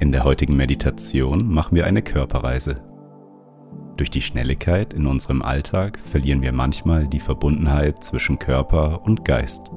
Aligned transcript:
In 0.00 0.12
der 0.12 0.24
heutigen 0.24 0.56
Meditation 0.56 1.46
machen 1.46 1.76
wir 1.76 1.84
eine 1.84 2.00
Körperreise. 2.00 2.80
Durch 3.98 4.08
die 4.08 4.22
Schnelligkeit 4.22 4.94
in 4.94 5.06
unserem 5.06 5.42
Alltag 5.42 5.98
verlieren 6.10 6.40
wir 6.40 6.52
manchmal 6.52 7.06
die 7.06 7.20
Verbundenheit 7.20 8.02
zwischen 8.02 8.38
Körper 8.38 9.02
und 9.04 9.26
Geist. 9.26 9.70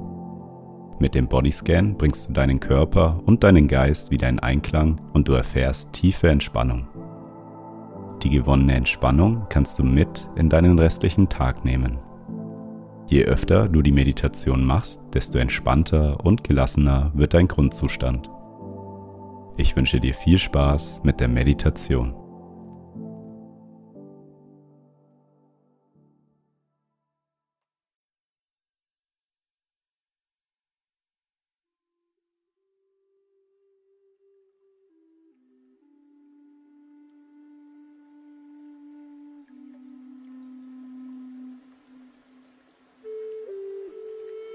Mit 0.97 1.13
dem 1.13 1.27
Bodyscan 1.27 1.97
bringst 1.97 2.29
du 2.29 2.31
deinen 2.31 2.61
Körper 2.61 3.21
und 3.25 3.43
deinen 3.43 3.67
Geist 3.67 4.11
wieder 4.11 4.29
in 4.29 4.39
Einklang 4.39 4.95
und 5.11 5.27
du 5.27 5.33
erfährst 5.33 5.91
tiefe 5.91 6.29
Entspannung. 6.29 6.87
Die 8.23 8.29
gewonnene 8.29 8.75
Entspannung 8.75 9.47
kannst 9.49 9.77
du 9.77 9.83
mit 9.83 10.29
in 10.37 10.47
deinen 10.47 10.79
restlichen 10.79 11.27
Tag 11.27 11.65
nehmen. 11.65 11.99
Je 13.07 13.25
öfter 13.25 13.67
du 13.67 13.81
die 13.81 13.91
Meditation 13.91 14.63
machst, 14.65 15.01
desto 15.13 15.37
entspannter 15.37 16.25
und 16.25 16.45
gelassener 16.45 17.11
wird 17.13 17.33
dein 17.33 17.49
Grundzustand. 17.49 18.29
Ich 19.55 19.75
wünsche 19.75 19.99
dir 19.99 20.15
viel 20.15 20.39
Spaß 20.39 21.01
mit 21.03 21.19
der 21.19 21.27
Meditation. 21.27 22.15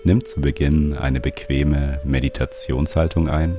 Nimm 0.04 0.24
zu 0.24 0.40
Beginn 0.40 0.94
eine 0.94 1.20
bequeme 1.20 2.00
Meditationshaltung 2.04 3.28
ein 3.28 3.58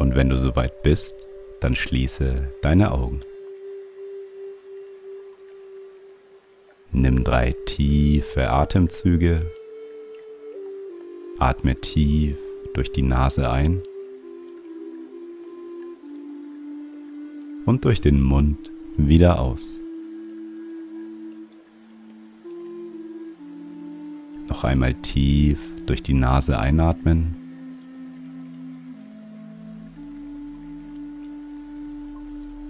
und 0.00 0.16
wenn 0.16 0.30
du 0.30 0.38
soweit 0.38 0.82
bist, 0.82 1.14
dann 1.60 1.74
schließe 1.74 2.50
deine 2.62 2.90
Augen. 2.90 3.20
Nimm 6.90 7.22
drei 7.22 7.54
tiefe 7.66 8.48
Atemzüge. 8.48 9.52
Atme 11.38 11.76
tief 11.76 12.36
durch 12.72 12.90
die 12.92 13.02
Nase 13.02 13.50
ein 13.50 13.82
und 17.66 17.84
durch 17.84 18.00
den 18.00 18.22
Mund 18.22 18.70
wieder 18.96 19.38
aus. 19.38 19.82
Noch 24.48 24.64
einmal 24.64 24.94
tief 24.94 25.60
durch 25.84 26.02
die 26.02 26.14
Nase 26.14 26.58
einatmen. 26.58 27.39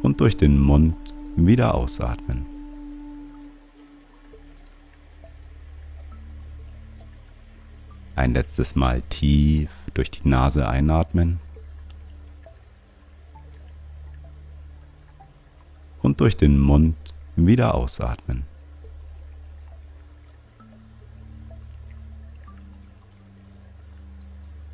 Und 0.02 0.20
durch 0.20 0.36
den 0.36 0.58
Mund 0.58 0.96
wieder 1.36 1.74
ausatmen. 1.74 2.46
Ein 8.16 8.34
letztes 8.34 8.74
Mal 8.76 9.02
tief 9.08 9.70
durch 9.94 10.10
die 10.10 10.28
Nase 10.28 10.68
einatmen. 10.68 11.40
Und 16.02 16.20
durch 16.20 16.36
den 16.36 16.58
Mund 16.58 16.96
wieder 17.36 17.74
ausatmen. 17.74 18.44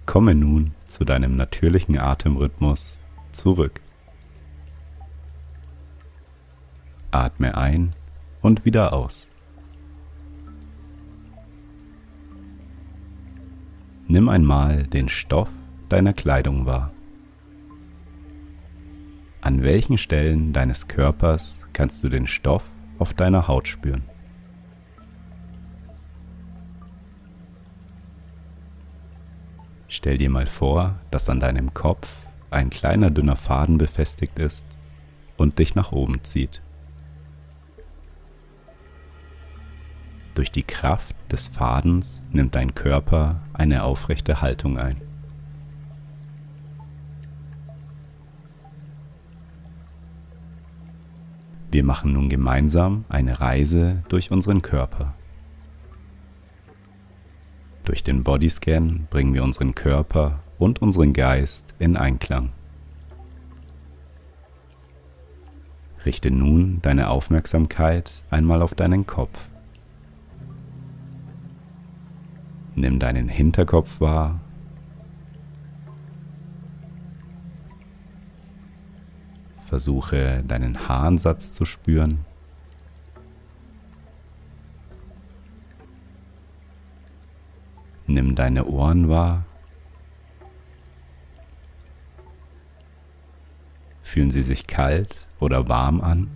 Komme 0.07 0.35
nun 0.35 0.73
zu 0.87 1.05
deinem 1.05 1.37
natürlichen 1.37 1.99
Atemrhythmus 1.99 2.99
zurück. 3.33 3.81
Atme 7.11 7.57
ein 7.57 7.95
und 8.41 8.65
wieder 8.65 8.93
aus. 8.93 9.31
Nimm 14.09 14.29
einmal 14.29 14.85
den 14.85 15.09
Stoff 15.09 15.49
deiner 15.89 16.13
Kleidung 16.13 16.67
wahr. 16.67 16.93
An 19.41 19.63
welchen 19.63 19.99
Stellen 19.99 20.53
deines 20.53 20.89
Körpers 20.89 21.63
kannst 21.73 22.03
du 22.03 22.09
den 22.09 22.27
Stoff 22.27 22.65
auf 22.99 23.15
deiner 23.15 23.49
Haut 23.49 23.69
spüren? 23.69 24.03
Stell 29.89 30.19
dir 30.19 30.31
mal 30.31 30.47
vor, 30.47 30.97
dass 31.11 31.29
an 31.29 31.41
deinem 31.41 31.73
Kopf 31.75 32.17
ein 32.51 32.71
kleiner 32.71 33.11
dünner 33.11 33.37
Faden 33.37 33.79
befestigt 33.79 34.39
ist 34.39 34.67
und 35.37 35.59
dich 35.59 35.75
nach 35.75 35.93
oben 35.93 36.23
zieht. 36.23 36.61
Durch 40.37 40.53
die 40.53 40.65
Kraft 40.65 41.17
des 41.33 41.49
Fadens 41.49 42.23
nimmt 42.31 42.57
dein 42.57 42.75
Körper 42.75 43.41
eine 43.55 43.85
aufrechte 43.85 44.43
Haltung 44.43 44.77
ein. 44.77 45.01
Wir 51.71 51.83
machen 51.85 52.13
nun 52.13 52.29
gemeinsam 52.29 53.07
eine 53.09 53.41
Reise 53.41 54.03
durch 54.11 54.31
unseren 54.31 54.61
Körper. 54.61 55.15
Durch 57.87 58.05
den 58.05 58.23
Bodyscan 58.23 59.07
bringen 59.09 59.33
wir 59.33 59.43
unseren 59.43 59.75
Körper 59.75 60.41
und 60.59 60.83
unseren 60.83 61.15
Geist 61.15 61.75
in 61.79 61.97
Einklang. 61.97 62.53
Richte 66.05 66.31
nun 66.31 66.83
deine 66.83 67.09
Aufmerksamkeit 67.09 68.23
einmal 68.29 68.61
auf 68.61 68.75
deinen 68.75 69.07
Kopf. 69.07 69.49
Nimm 72.79 72.99
deinen 72.99 73.31
Hinterkopf 73.31 74.03
wahr. 74.03 74.39
Versuche 79.65 80.45
deinen 80.47 80.87
Haaransatz 80.87 81.53
zu 81.53 81.65
spüren. 81.65 82.27
Nimm 88.07 88.35
deine 88.35 88.67
Ohren 88.67 89.09
wahr. 89.09 89.47
Fühlen 94.03 94.31
sie 94.31 94.43
sich 94.43 94.67
kalt 94.67 95.17
oder 95.41 95.69
warm 95.71 96.03
an? 96.03 96.29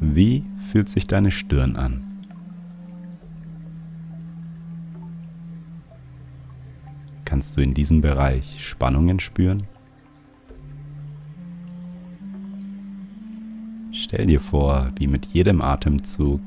Wie 0.00 0.46
fühlt 0.70 0.88
sich 0.88 1.06
deine 1.06 1.30
Stirn 1.30 1.76
an? 1.76 2.09
Kannst 7.30 7.56
du 7.56 7.60
in 7.60 7.74
diesem 7.74 8.00
Bereich 8.00 8.66
Spannungen 8.66 9.20
spüren? 9.20 9.68
Stell 13.92 14.26
dir 14.26 14.40
vor, 14.40 14.88
wie 14.98 15.06
mit 15.06 15.26
jedem 15.26 15.62
Atemzug 15.62 16.40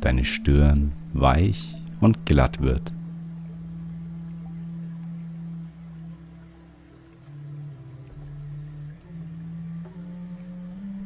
deine 0.00 0.24
Stirn 0.24 0.90
weich 1.12 1.76
und 2.00 2.26
glatt 2.26 2.60
wird. 2.60 2.92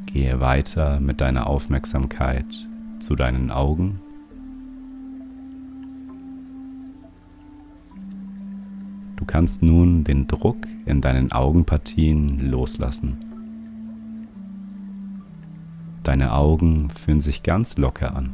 Gehe 0.07 0.41
weiter 0.41 1.01
mit 1.01 1.21
deiner 1.21 1.49
Aufmerksamkeit 1.49 2.47
zu 2.99 3.15
deinen 3.15 3.51
Augen. 3.51 4.01
Kannst 9.29 9.63
nun 9.63 10.03
den 10.03 10.27
Druck 10.27 10.67
in 10.87 11.01
deinen 11.01 11.31
Augenpartien 11.31 12.51
loslassen. 12.51 13.19
Deine 16.03 16.33
Augen 16.33 16.91
fühlen 16.91 17.21
sich 17.21 17.43
ganz 17.43 17.77
locker 17.77 18.17
an. 18.17 18.31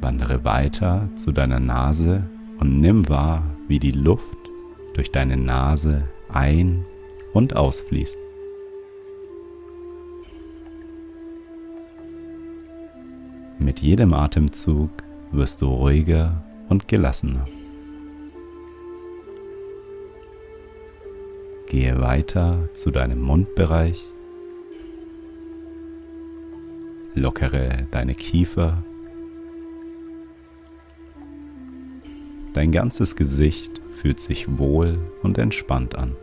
Wandere 0.00 0.42
weiter 0.44 1.08
zu 1.14 1.32
deiner 1.32 1.60
Nase 1.60 2.24
und 2.58 2.80
nimm 2.80 3.08
wahr, 3.08 3.44
wie 3.68 3.78
die 3.78 3.92
Luft 3.92 4.38
durch 4.94 5.12
deine 5.12 5.36
Nase 5.36 6.08
ein- 6.30 6.84
und 7.34 7.54
ausfließt. 7.54 8.18
Mit 13.58 13.80
jedem 13.80 14.14
Atemzug 14.14 14.90
wirst 15.32 15.62
du 15.62 15.66
ruhiger 15.66 16.42
und 16.68 16.88
gelassener. 16.88 17.44
Gehe 21.66 22.00
weiter 22.00 22.68
zu 22.72 22.90
deinem 22.90 23.20
Mundbereich. 23.20 24.04
Lockere 27.14 27.86
deine 27.90 28.14
Kiefer. 28.14 28.82
Dein 32.54 32.72
ganzes 32.72 33.16
Gesicht 33.16 33.82
fühlt 33.92 34.20
sich 34.20 34.58
wohl 34.58 34.98
und 35.22 35.36
entspannt 35.36 35.94
an. 35.94 36.16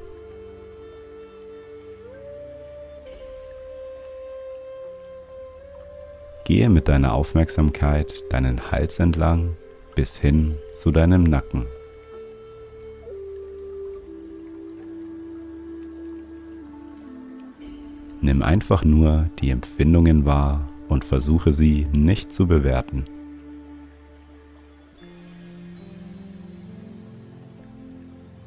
Gehe 6.45 6.69
mit 6.69 6.87
deiner 6.87 7.13
Aufmerksamkeit 7.13 8.23
deinen 8.29 8.71
Hals 8.71 8.99
entlang 8.99 9.57
bis 9.95 10.15
hin 10.15 10.55
zu 10.73 10.91
deinem 10.91 11.23
Nacken. 11.23 11.65
Nimm 18.21 18.43
einfach 18.43 18.83
nur 18.85 19.27
die 19.39 19.49
Empfindungen 19.49 20.25
wahr 20.25 20.69
und 20.87 21.03
versuche 21.03 21.51
sie 21.51 21.87
nicht 21.91 22.31
zu 22.31 22.45
bewerten. 22.45 23.05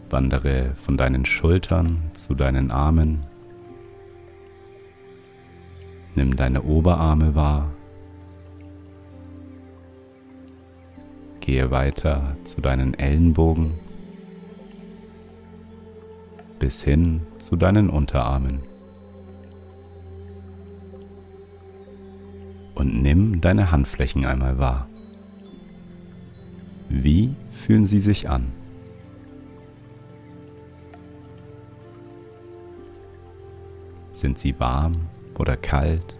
Wandere 0.08 0.72
von 0.74 0.96
deinen 0.96 1.26
Schultern 1.26 2.00
zu 2.14 2.34
deinen 2.34 2.70
Armen. 2.70 3.24
Nimm 6.14 6.36
deine 6.36 6.62
Oberarme 6.62 7.34
wahr. 7.34 7.72
Gehe 11.48 11.70
weiter 11.70 12.36
zu 12.44 12.60
deinen 12.60 12.92
Ellenbogen 12.92 13.72
bis 16.58 16.82
hin 16.82 17.22
zu 17.38 17.56
deinen 17.56 17.88
Unterarmen. 17.88 18.60
Und 22.74 23.00
nimm 23.00 23.40
deine 23.40 23.70
Handflächen 23.70 24.26
einmal 24.26 24.58
wahr. 24.58 24.90
Wie 26.90 27.34
fühlen 27.50 27.86
sie 27.86 28.02
sich 28.02 28.28
an? 28.28 28.52
Sind 34.12 34.38
sie 34.38 34.60
warm 34.60 35.06
oder 35.38 35.56
kalt? 35.56 36.17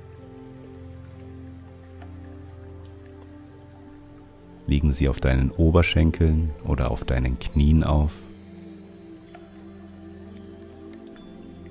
Liegen 4.69 4.93
sie 4.93 5.09
auf 5.09 5.19
deinen 5.19 5.51
Oberschenkeln 5.51 6.51
oder 6.63 6.91
auf 6.91 7.03
deinen 7.03 7.39
Knien 7.39 7.83
auf? 7.83 8.13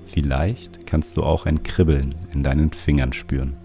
Vielleicht 0.06 0.84
kannst 0.84 1.16
du 1.16 1.22
auch 1.22 1.46
ein 1.46 1.62
Kribbeln 1.62 2.16
in 2.34 2.42
deinen 2.42 2.72
Fingern 2.72 3.12
spüren. 3.12 3.56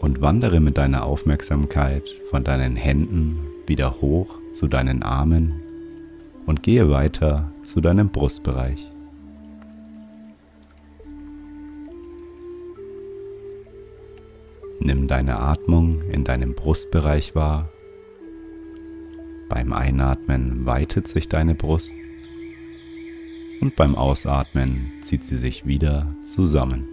Und 0.00 0.20
wandere 0.20 0.58
mit 0.58 0.76
deiner 0.76 1.04
Aufmerksamkeit 1.04 2.10
von 2.28 2.42
deinen 2.42 2.74
Händen 2.74 3.38
wieder 3.68 4.00
hoch 4.00 4.34
zu 4.52 4.66
deinen 4.66 5.04
Armen 5.04 5.62
und 6.44 6.64
gehe 6.64 6.90
weiter 6.90 7.52
zu 7.62 7.80
deinem 7.80 8.08
Brustbereich. 8.08 8.93
Nimm 14.84 15.08
deine 15.08 15.40
Atmung 15.40 16.02
in 16.10 16.22
deinem 16.22 16.54
Brustbereich 16.54 17.34
wahr. 17.34 17.72
Beim 19.48 19.72
Einatmen 19.72 20.64
weitet 20.64 21.08
sich 21.08 21.28
deine 21.28 21.56
Brust 21.56 21.92
und 23.60 23.74
beim 23.74 23.96
Ausatmen 23.96 24.92
zieht 25.02 25.24
sie 25.24 25.36
sich 25.36 25.66
wieder 25.66 26.14
zusammen. 26.22 26.88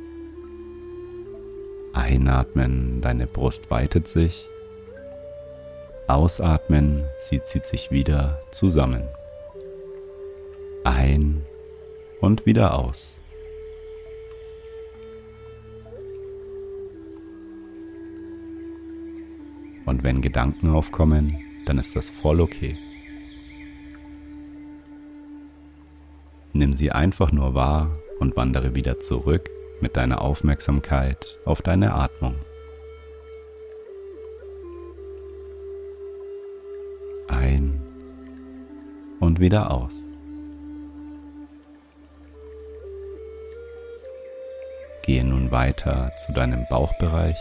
Einatmen, 1.93 3.01
deine 3.01 3.27
Brust 3.27 3.69
weitet 3.69 4.07
sich. 4.07 4.47
Ausatmen, 6.07 7.03
sie 7.19 7.43
zieht 7.43 7.67
sich 7.67 7.91
wieder 7.91 8.41
zusammen 8.49 9.03
ein 10.83 11.45
und 12.19 12.45
wieder 12.45 12.77
aus. 12.77 13.19
Und 19.85 20.03
wenn 20.03 20.21
Gedanken 20.21 20.69
aufkommen, 20.69 21.37
dann 21.65 21.77
ist 21.77 21.95
das 21.95 22.09
voll 22.09 22.41
okay. 22.41 22.77
Nimm 26.53 26.73
sie 26.73 26.91
einfach 26.91 27.31
nur 27.31 27.55
wahr 27.55 27.97
und 28.19 28.35
wandere 28.35 28.75
wieder 28.75 28.99
zurück 28.99 29.49
mit 29.79 29.97
deiner 29.97 30.21
Aufmerksamkeit 30.21 31.39
auf 31.45 31.61
deine 31.61 31.93
Atmung. 31.93 32.35
Ein 37.27 37.81
und 39.19 39.39
wieder 39.39 39.71
aus. 39.71 40.05
Gehe 45.03 45.25
nun 45.25 45.49
weiter 45.51 46.11
zu 46.17 46.31
deinem 46.33 46.65
Bauchbereich. 46.69 47.37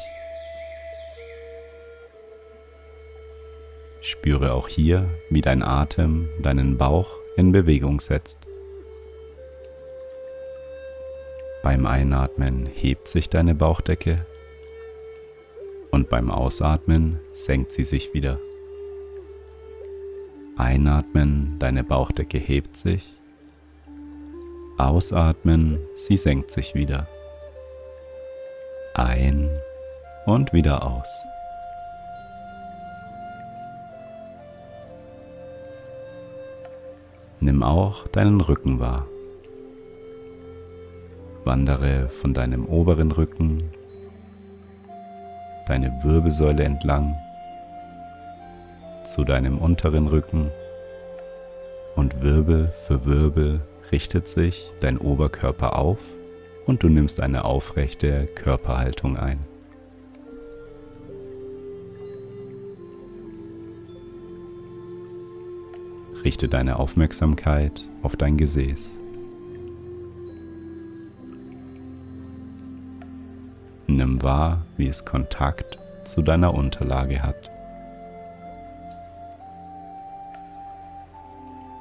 Spüre 4.10 4.52
auch 4.54 4.66
hier, 4.66 5.08
wie 5.30 5.40
dein 5.40 5.62
Atem 5.62 6.28
deinen 6.42 6.76
Bauch 6.76 7.16
in 7.36 7.52
Bewegung 7.52 8.00
setzt. 8.00 8.48
Beim 11.62 11.86
Einatmen 11.86 12.66
hebt 12.66 13.06
sich 13.06 13.28
deine 13.28 13.54
Bauchdecke 13.54 14.26
und 15.92 16.08
beim 16.08 16.30
Ausatmen 16.30 17.20
senkt 17.32 17.70
sie 17.70 17.84
sich 17.84 18.12
wieder. 18.12 18.40
Einatmen, 20.56 21.56
deine 21.60 21.84
Bauchdecke 21.84 22.38
hebt 22.38 22.76
sich. 22.76 23.14
Ausatmen, 24.76 25.78
sie 25.94 26.16
senkt 26.16 26.50
sich 26.50 26.74
wieder 26.74 27.06
ein 28.94 29.48
und 30.26 30.52
wieder 30.52 30.84
aus. 30.84 31.08
Nimm 37.40 37.62
auch 37.62 38.06
deinen 38.08 38.40
Rücken 38.40 38.80
wahr. 38.80 39.06
Wandere 41.44 42.08
von 42.08 42.34
deinem 42.34 42.66
oberen 42.66 43.12
Rücken 43.12 43.70
deine 45.66 45.90
Wirbelsäule 46.02 46.64
entlang 46.64 47.14
zu 49.04 49.24
deinem 49.24 49.58
unteren 49.58 50.06
Rücken 50.06 50.50
und 51.96 52.20
Wirbel 52.22 52.72
für 52.86 53.06
Wirbel 53.06 53.60
richtet 53.90 54.28
sich 54.28 54.70
dein 54.80 54.98
Oberkörper 54.98 55.76
auf 55.76 55.98
und 56.66 56.82
du 56.82 56.88
nimmst 56.88 57.20
eine 57.20 57.44
aufrechte 57.44 58.26
Körperhaltung 58.26 59.16
ein. 59.16 59.49
Richte 66.30 66.48
deine 66.48 66.78
Aufmerksamkeit 66.78 67.88
auf 68.04 68.14
dein 68.14 68.36
Gesäß. 68.36 69.00
Nimm 73.88 74.22
wahr, 74.22 74.64
wie 74.76 74.86
es 74.86 75.04
Kontakt 75.04 75.80
zu 76.04 76.22
deiner 76.22 76.54
Unterlage 76.54 77.20
hat. 77.24 77.50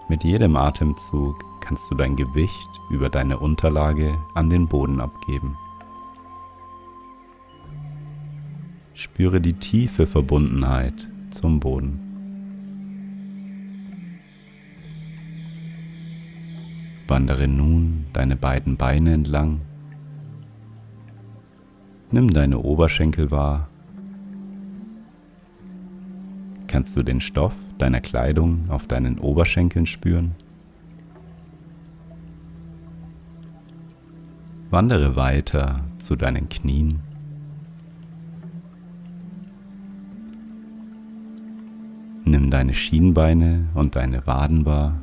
Mit 0.10 0.24
jedem 0.24 0.56
Atemzug 0.56 1.36
kannst 1.62 1.92
du 1.92 1.94
dein 1.94 2.16
Gewicht 2.16 2.70
über 2.90 3.10
deine 3.10 3.38
Unterlage 3.38 4.18
an 4.34 4.50
den 4.50 4.68
Boden 4.68 5.00
abgeben. 5.00 5.56
Spüre 8.96 9.42
die 9.42 9.54
tiefe 9.54 10.08
Verbundenheit 10.08 11.08
zum 11.30 11.60
Boden. 11.60 12.09
Wandere 17.10 17.48
nun 17.48 18.06
deine 18.14 18.36
beiden 18.36 18.78
Beine 18.78 19.14
entlang. 19.14 19.62
Nimm 22.12 22.32
deine 22.32 22.60
Oberschenkel 22.60 23.32
wahr. 23.32 23.68
Kannst 26.68 26.96
du 26.96 27.02
den 27.02 27.20
Stoff 27.20 27.56
deiner 27.80 28.00
Kleidung 28.00 28.70
auf 28.70 28.86
deinen 28.86 29.18
Oberschenkeln 29.18 29.88
spüren? 29.88 30.36
Wandere 34.70 35.16
weiter 35.16 35.84
zu 35.98 36.16
deinen 36.16 36.48
Knien. 36.48 37.00
Nimm 42.24 42.52
deine 42.52 42.76
Schienbeine 42.76 43.68
und 43.74 43.96
deine 43.96 44.28
Waden 44.28 44.64
wahr. 44.68 45.02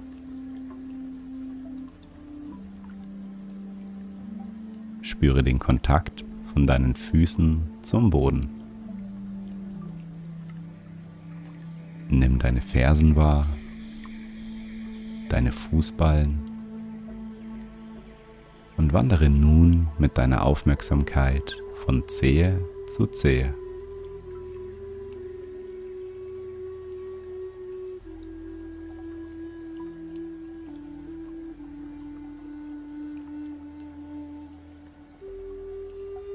Spüre 5.06 5.44
den 5.44 5.60
Kontakt 5.60 6.24
von 6.52 6.66
deinen 6.66 6.96
Füßen 6.96 7.62
zum 7.82 8.10
Boden. 8.10 8.50
Nimm 12.08 12.40
deine 12.40 12.60
Fersen 12.60 13.14
wahr, 13.14 13.46
deine 15.28 15.52
Fußballen 15.52 16.40
und 18.76 18.92
wandere 18.92 19.30
nun 19.30 19.86
mit 19.96 20.18
deiner 20.18 20.44
Aufmerksamkeit 20.44 21.56
von 21.74 22.02
Zehe 22.08 22.58
zu 22.88 23.06
Zehe. 23.06 23.54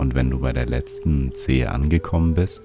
Und 0.01 0.15
wenn 0.15 0.31
du 0.31 0.39
bei 0.39 0.51
der 0.51 0.65
letzten 0.65 1.31
Zehe 1.35 1.69
angekommen 1.69 2.33
bist, 2.33 2.63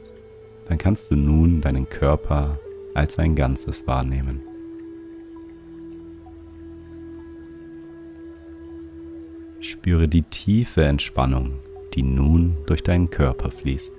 dann 0.65 0.79
kannst 0.79 1.11
du 1.11 1.17
nun 1.17 1.61
deinen 1.61 1.87
Körper 1.87 2.59
als 2.95 3.19
ein 3.19 3.37
Ganzes 3.37 3.87
wahrnehmen. 3.87 4.41
Spüre 9.61 10.09
die 10.09 10.23
tiefe 10.23 10.87
Entspannung, 10.87 11.59
die 11.93 12.03
nun 12.03 12.57
durch 12.65 12.83
deinen 12.83 13.11
Körper 13.11 13.51
fließt. 13.51 13.93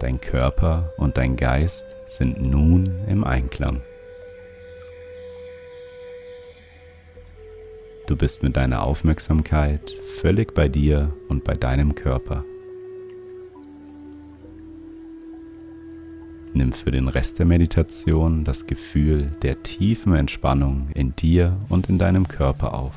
Dein 0.00 0.20
Körper 0.20 0.92
und 0.96 1.16
dein 1.18 1.36
Geist 1.36 1.94
sind 2.08 2.42
nun 2.42 2.98
im 3.06 3.22
Einklang. 3.22 3.80
Du 8.06 8.16
bist 8.16 8.42
mit 8.42 8.54
deiner 8.56 8.82
Aufmerksamkeit 8.82 9.90
völlig 10.20 10.54
bei 10.54 10.68
dir 10.68 11.14
und 11.28 11.42
bei 11.42 11.54
deinem 11.54 11.94
Körper. 11.94 12.44
Nimm 16.52 16.72
für 16.72 16.90
den 16.90 17.08
Rest 17.08 17.38
der 17.38 17.46
Meditation 17.46 18.44
das 18.44 18.66
Gefühl 18.66 19.34
der 19.40 19.62
tiefen 19.62 20.14
Entspannung 20.14 20.88
in 20.94 21.16
dir 21.16 21.56
und 21.70 21.88
in 21.88 21.98
deinem 21.98 22.28
Körper 22.28 22.74
auf. 22.74 22.92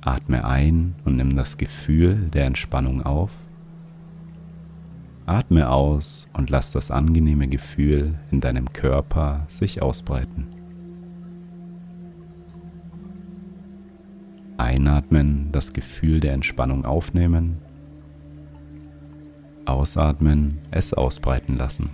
Atme 0.00 0.44
ein 0.44 0.94
und 1.04 1.16
nimm 1.16 1.34
das 1.34 1.58
Gefühl 1.58 2.30
der 2.32 2.46
Entspannung 2.46 3.02
auf. 3.02 3.32
Atme 5.26 5.68
aus 5.68 6.28
und 6.32 6.50
lass 6.50 6.70
das 6.70 6.92
angenehme 6.92 7.48
Gefühl 7.48 8.14
in 8.30 8.40
deinem 8.40 8.72
Körper 8.72 9.44
sich 9.48 9.82
ausbreiten. 9.82 10.55
Einatmen, 14.58 15.50
das 15.52 15.72
Gefühl 15.72 16.20
der 16.20 16.32
Entspannung 16.32 16.84
aufnehmen. 16.84 17.58
Ausatmen, 19.66 20.60
es 20.70 20.94
ausbreiten 20.94 21.56
lassen. 21.56 21.90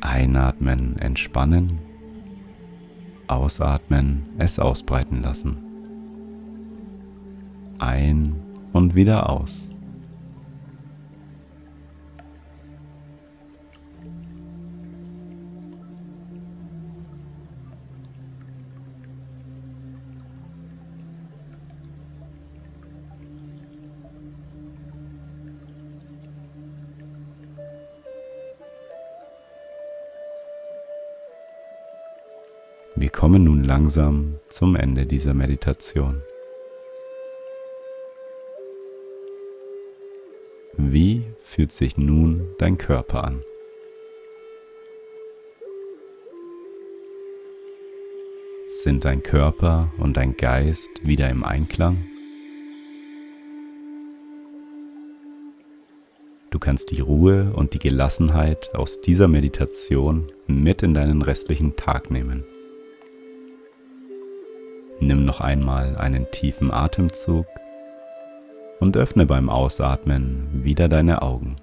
Einatmen, 0.00 0.98
entspannen. 0.98 1.78
Ausatmen, 3.26 4.24
es 4.38 4.58
ausbreiten 4.58 5.22
lassen. 5.22 5.56
Ein 7.78 8.34
und 8.72 8.94
wieder 8.94 9.30
aus. 9.30 9.73
Wir 32.96 33.10
kommen 33.10 33.42
nun 33.42 33.64
langsam 33.64 34.38
zum 34.48 34.76
Ende 34.76 35.04
dieser 35.04 35.34
Meditation. 35.34 36.22
Wie 40.76 41.24
fühlt 41.40 41.72
sich 41.72 41.96
nun 41.96 42.54
dein 42.58 42.78
Körper 42.78 43.24
an? 43.24 43.42
Sind 48.66 49.04
dein 49.04 49.24
Körper 49.24 49.92
und 49.98 50.16
dein 50.16 50.36
Geist 50.36 50.90
wieder 51.02 51.28
im 51.30 51.42
Einklang? 51.42 52.04
Du 56.50 56.60
kannst 56.60 56.92
die 56.92 57.00
Ruhe 57.00 57.52
und 57.56 57.74
die 57.74 57.80
Gelassenheit 57.80 58.72
aus 58.76 59.00
dieser 59.00 59.26
Meditation 59.26 60.30
mit 60.46 60.84
in 60.84 60.94
deinen 60.94 61.22
restlichen 61.22 61.74
Tag 61.74 62.12
nehmen. 62.12 62.44
Nimm 65.04 65.26
noch 65.26 65.42
einmal 65.42 65.98
einen 65.98 66.30
tiefen 66.30 66.70
Atemzug 66.70 67.46
und 68.80 68.96
öffne 68.96 69.26
beim 69.26 69.50
Ausatmen 69.50 70.64
wieder 70.64 70.88
deine 70.88 71.20
Augen. 71.20 71.56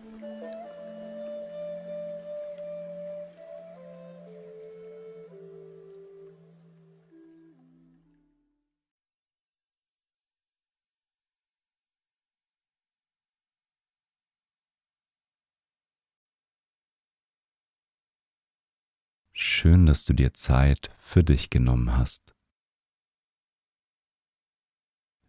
Schön, 19.33 19.88
dass 19.88 20.05
du 20.05 20.13
dir 20.13 20.36
Zeit 20.36 20.91
für 21.00 21.24
dich 21.24 21.50
genommen 21.50 21.98
hast. 21.98 22.36